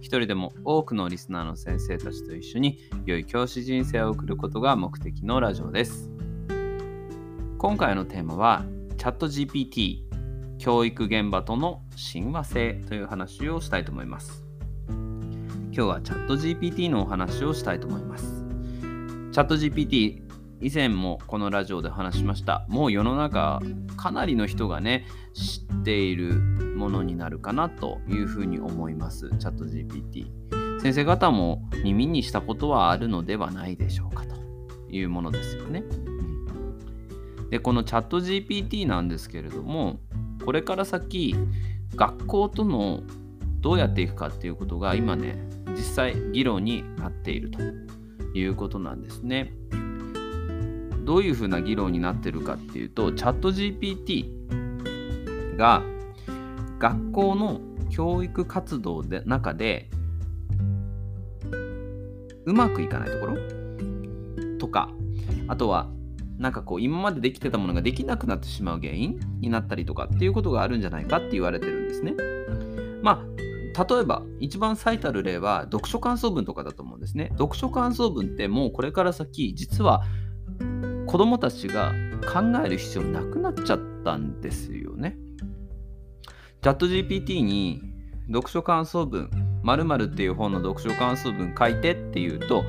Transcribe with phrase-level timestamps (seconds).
[0.00, 6.10] 一人でも多くのリスナーの先生たちと一緒に良い教師人生を送ることが目的のラジオです。
[7.58, 8.64] 今回のテーマは
[8.96, 10.04] チャット GPT
[10.58, 14.44] 教育現場との親和性という話をしたいと思います。
[14.88, 18.44] 今日はチャット GPT のお話をしたいと思います。
[19.32, 20.29] チャット GPT
[20.60, 22.66] 以前もこのラジオで話しました。
[22.68, 23.60] もう世の中
[23.96, 26.34] かなりの人がね知っている
[26.76, 29.30] ものになるかなというふうに思います。
[29.38, 30.80] チャット GPT。
[30.80, 34.36] 先生方も耳にしたことはあるのではないでしょうかと
[34.90, 35.84] いうものですよね。
[37.50, 40.00] で、このチャット GPT なんですけれども、
[40.44, 41.34] これから先、
[41.96, 43.02] 学校との
[43.60, 45.36] どうやっていくかっていうことが今ね、
[45.76, 47.58] 実際議論になっていると
[48.34, 49.52] いうことなんですね。
[51.10, 55.82] どういうふうな議論になってるかっていうと、チャット GPT が
[56.78, 59.90] 学校の教育活動で中で
[62.46, 63.36] うまくいかないところ？
[64.60, 64.88] とか
[65.48, 65.90] あとは
[66.38, 72.14] なんかこう今までできてたものができなくなってしまう原因になったりとかっていうことがあるんじゃないかって言われてるんですね。
[73.02, 73.24] ま
[73.76, 77.30] あ例えば一番最たる例は読書感想文とかだと思うんですね。
[77.32, 80.04] 読書感想文ってもうこれから先実は
[81.10, 81.92] 子供たちが
[82.32, 85.16] 考える必要なくなっちゃったんですよね。
[86.62, 87.82] チャット GPT に
[88.28, 89.28] 読書感想文
[89.64, 92.62] 〇〇っていう本の読書感想文書いてっていうと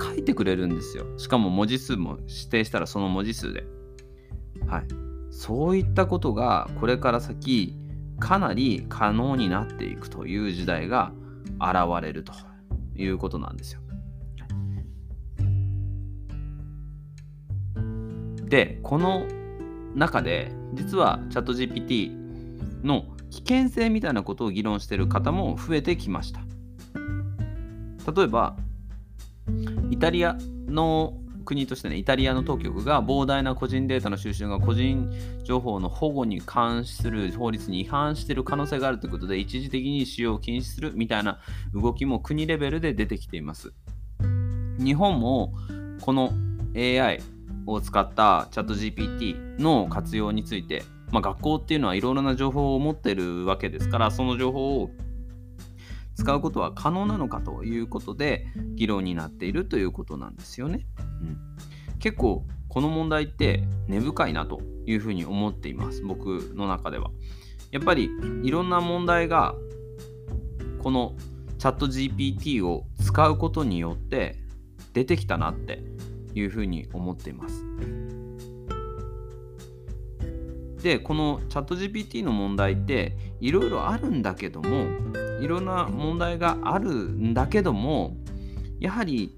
[0.00, 1.06] 書いてくれるんですよ。
[1.18, 3.64] しかも文字数も指定したらその文字数で。
[4.68, 4.86] はい。
[5.32, 7.74] そういったことがこれから先
[8.20, 11.10] かなり可能になっていくという時代が
[11.58, 12.32] 現れると
[12.94, 13.80] いうことなんですよ。
[18.48, 19.26] で、この
[19.94, 22.10] 中で実はチャット GPT
[22.84, 26.40] の危険性みたいなことを議論している方も増えてきました。
[28.10, 28.56] 例えば、
[29.90, 31.14] イタリアの
[31.44, 35.10] 国としてね、イタリアの当局が膨大な個人データの収集が個人
[35.44, 41.40] 情報の保護に関する法律に違反している可能性があるということで、一時的に使用を禁止するみたいな
[41.74, 43.72] 動きも国レベルで出てきています。
[44.78, 45.54] 日本も
[46.00, 46.32] この
[46.74, 47.20] AI
[47.72, 54.90] を使ったチャット GPT の活用についてまあ、学校っていうのはいろいろな情報を持ってるわけですからその情報を
[56.14, 60.84] 使うことは可能なのかということで議論になっているということなんですよね。
[61.22, 61.38] うん、
[62.00, 67.10] 結構この問題って根深いなというふうに思っています僕の中では。
[67.70, 68.10] やっぱり
[68.42, 69.54] いろんな問題が
[70.82, 71.14] この
[71.58, 74.36] チャット GPT を使うことによって
[74.94, 75.82] 出てきたなって
[76.38, 77.64] いうふうに思っています。
[80.82, 84.86] でこのチャット GPT の問題っていろいろあるんだけども
[85.40, 88.16] いろんな問題があるんだけども
[88.78, 89.34] やはり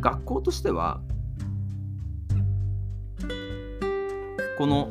[0.00, 1.00] 学校としては
[4.58, 4.90] この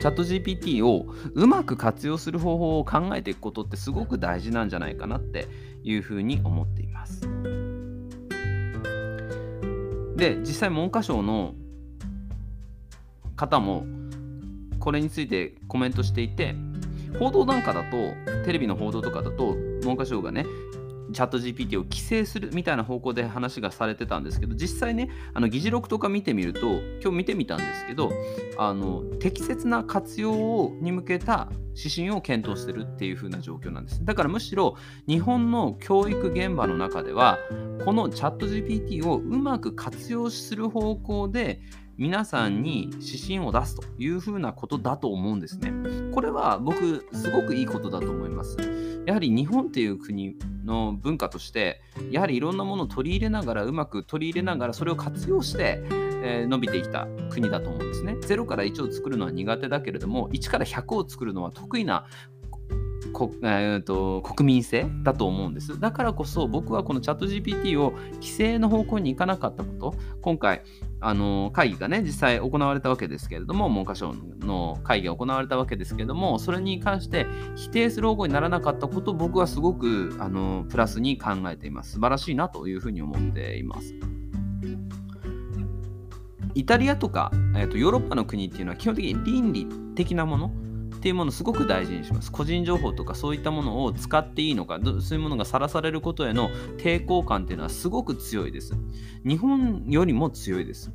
[0.00, 5.48] チャット GPT をうまく活用する方法を考えていくことってすごく大事なんじゃないかなって
[5.84, 6.71] いうふうに思って
[10.22, 11.52] で実際文科省の
[13.34, 13.84] 方も
[14.78, 16.54] これについてコメントしていて
[17.18, 17.96] 報道なんかだと
[18.44, 20.46] テレビの報道とかだと文科省がね
[21.12, 28.12] チャット GPT を規制するみたいな方向で話がされてたんですけど実際ねあの議事録とか見てみると今日見てみたんですけど
[28.58, 34.04] あの適切な活用に向けた指針を検討してるっていう風な状況なんです。
[34.04, 34.76] だからむしろ
[35.08, 37.38] 日本の教育現場の中では
[37.84, 41.60] このチャット GPT をうまく活用する方向で
[42.02, 45.72] 皆さんに指針を出すというふうなことだと思うんですね。
[46.12, 48.56] これは僕すごくいいことだと思います。
[49.06, 50.34] やはり日本っていう国
[50.64, 55.80] の文化としてやはりいろんなものを取り入れながらうまく取り入れながらそれを活用して、
[56.24, 58.16] え、伸びてきた国だと思うんですね。
[58.20, 62.06] 0から1を作るのは苦手だけれども1から100を作るのは得意な
[63.12, 65.78] こえーと、国民性だと思うんです。
[65.78, 70.62] だからこそ僕はこのチャット GPT を規制の方向に行かなかったこと、今回、
[71.02, 77.26] あの会議がね実際行われたわけですけれども文科省の会議が行われたわけですけれどもそれに関して
[77.56, 81.92] 否定する方向にならなかったことを僕はすごくあのプラスに考えています。
[81.92, 83.94] 素晴らしいなというふうに思っています。
[86.54, 90.52] イタリアとか、えーと、ヨーロッパの国っていうのは基本的に倫理的なもの
[91.02, 92.30] っていうものをすごく大事にします。
[92.30, 98.76] 個人情報とかそういったものを使っていいのか、そういうものがさらされることへの抵抗感っていうのはすごく強いです。
[99.26, 100.92] 日本よりも強いです。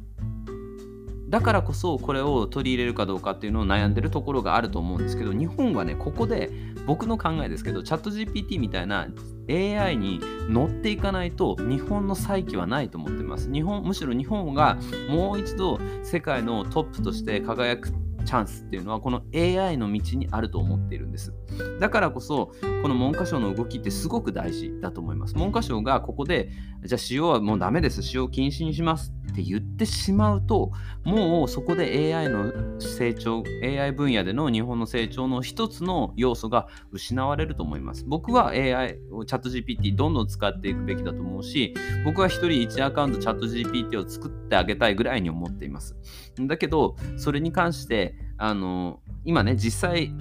[1.27, 6.49] だからこそこれを取り入れるかどうかっていうのを悩んでるところがあると思うんですけど日本はねここで
[6.85, 9.09] 僕の考えですけどチャット GPT みたいな
[9.49, 14.77] AI に乗っていかないと日本の再起はないと思ってます日本むしろ日本が
[15.09, 17.91] もう一度世界のトップとして輝く
[18.27, 21.33] チャンスっていうのはこの AI の道にあると思っているんです。
[21.79, 22.51] だからこそ
[22.81, 25.33] この文科省の動きってすごく大事だと思います。
[25.33, 26.49] 文科省がここで
[26.83, 30.71] じゃあ使用はもうダメです、使用禁止にしますって言ってしまうと
[31.03, 38.05] もうそこで AI の成長、AI 分野での日本の成長の一つの要素が失われると思います。
[38.07, 41.73] 僕は AI をチャット GPT どんどん使っていくべきだと思うし
[42.05, 42.47] 僕は1人
[42.81, 45.95] 1アカウントチャット GPT を作ってあげたいぐらいに思っています。
[46.39, 50.13] だけどそれに関してあの今ね実際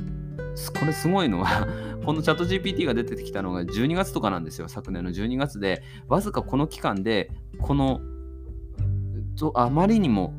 [0.78, 1.66] これすごいのは
[2.04, 7.30] このチャット GPT が出てきたのが12月とかなんですよ昨年の12月でわずかこの期間で
[7.60, 8.00] この
[9.54, 10.32] あまりにも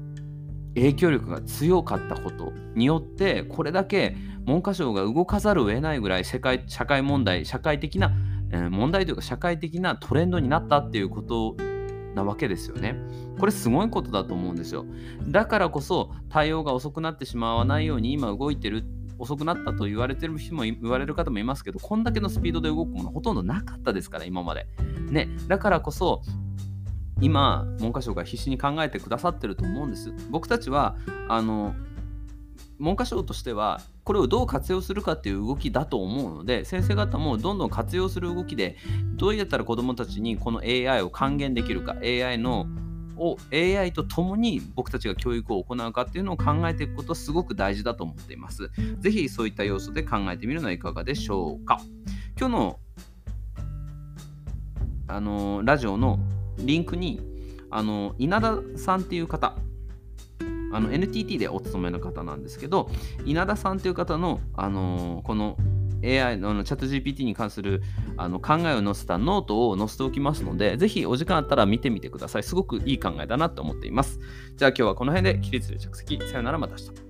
[0.75, 4.15] 影響力が強かったことによってこれだけ
[4.45, 8.13] 文科省が動かざるを得ないぐらい世界社会問題社会的な、
[8.51, 11.55] えー、問題というか社会的なトレンドになったっていうこと
[12.15, 12.95] なわけですよね。
[13.39, 14.85] これすごいことだと思うんですよ。
[15.27, 18.83] だからこそ対応が遅くなってしまわないように今動いてる
[19.19, 24.67] 遅くなったと言われてる人も言われる方もいますけどこんだけのスピードで動くものほとんどなかったですから今まで。
[25.09, 26.21] ね、だからこそ
[27.21, 30.13] 今文科省が必死に考えてくださってると思うんです。
[30.29, 30.95] 僕たちは
[31.27, 31.73] あの
[32.79, 38.77] 文科省としてはこれをどう活用するかっていう動きだと思うので先生方もどんどん活用する動きで
[39.15, 42.67] どうやったら子どもたちにこの AI を還元できるか AI の
[43.17, 48.69] を AI と共に僕たちが教育を行うかっていうのを考えていくことすごく大事だと思っています。
[48.99, 51.81] ぜひそういった要素で考えてみるのはいかがでしょうか。
[52.39, 52.79] 今日の
[55.09, 56.19] あのラジオの
[56.59, 57.21] リンクに
[57.69, 59.55] あの稲田さんっていう方
[60.71, 62.89] あの NTT でお勤めの方なんですけど
[63.25, 65.57] 稲田さんという方の、あのこの
[66.03, 67.81] AI のチャット GPT に関する
[68.17, 72.43] あの考えを載せたノートを載せておきますので、ぜひお時間あったら見てみてください。
[72.43, 74.19] すごくいい考えだなと思っています。
[74.55, 76.17] じゃあ今日はこの辺で起立で着席。
[76.27, 77.06] さよならまた明日。